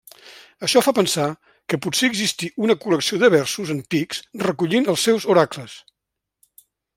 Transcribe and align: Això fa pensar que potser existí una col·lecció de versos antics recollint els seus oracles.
Això 0.67 0.81
fa 0.85 0.93
pensar 0.99 1.25
que 1.73 1.79
potser 1.85 2.09
existí 2.11 2.49
una 2.67 2.77
col·lecció 2.85 3.19
de 3.25 3.29
versos 3.35 3.75
antics 3.75 4.23
recollint 4.47 4.91
els 4.95 5.05
seus 5.11 5.29
oracles. 5.35 5.77